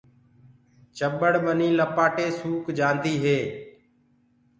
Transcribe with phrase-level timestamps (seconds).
[0.97, 3.39] چٻڙ ٻني لپآٽي سوُڪ جآندي هي۔